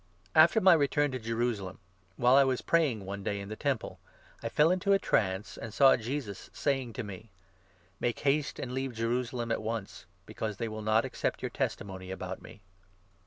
[0.33, 1.77] After my return to Jerusalem,
[2.17, 3.99] while I was 17 praying one day in the Temple,
[4.41, 7.29] I fell into a trance, and saw 18 Jesus saying to me'
[7.99, 10.33] Make haste and leave Jerusalem at once, K 258 THE ACTS, 22 23.
[10.33, 12.61] because they will not accept your testimony about me.'